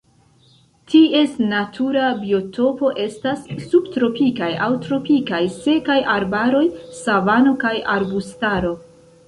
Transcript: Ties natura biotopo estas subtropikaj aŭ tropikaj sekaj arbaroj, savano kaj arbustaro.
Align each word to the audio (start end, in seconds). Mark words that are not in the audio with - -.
Ties 0.93 1.35
natura 1.51 2.07
biotopo 2.21 2.89
estas 3.03 3.45
subtropikaj 3.67 4.49
aŭ 4.67 4.71
tropikaj 4.87 5.43
sekaj 5.61 6.01
arbaroj, 6.17 6.65
savano 7.03 7.57
kaj 7.67 7.79
arbustaro. 7.99 8.77